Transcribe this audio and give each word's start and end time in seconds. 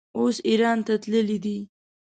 اوس 0.17 0.37
ایران 0.47 0.77
ته 0.85 0.93
تللی 1.03 1.37
دی. 1.43 1.57